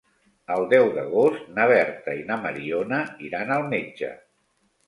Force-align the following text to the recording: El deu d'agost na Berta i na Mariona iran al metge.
El 0.53 0.63
deu 0.71 0.87
d'agost 0.95 1.43
na 1.59 1.67
Berta 1.73 2.17
i 2.21 2.25
na 2.31 2.39
Mariona 2.47 3.03
iran 3.29 3.55
al 3.59 3.71
metge. 3.75 4.11